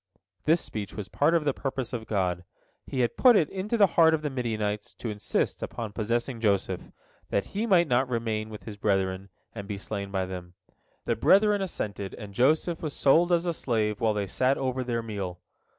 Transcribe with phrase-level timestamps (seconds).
[0.45, 2.43] This speech was part of the purpose of God.
[2.87, 6.81] He had put it into the heart of the Midianites to insist upon possessing Joseph,
[7.29, 10.55] that he might not remain with his brethren, and be slain by them.
[11.05, 15.03] The brethren assented, and Joseph was sold as a slave while they sat over their
[15.03, 15.39] meal.